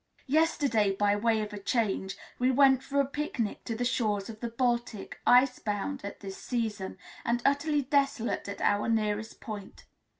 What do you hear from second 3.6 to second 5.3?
to the shores of the Baltic,